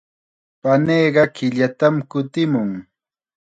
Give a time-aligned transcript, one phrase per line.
[0.61, 2.69] Paniiqa killatam kutimun.